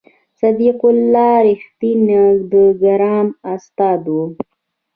صدیق 0.39 0.79
الله 0.91 1.35
رښتین 1.49 1.99
د 2.51 2.53
ګرامر 2.81 3.35
استاد 3.53 4.03
و. 4.15 4.15